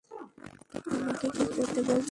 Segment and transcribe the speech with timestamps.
[0.91, 2.09] আমাকে কী করতে বলছো?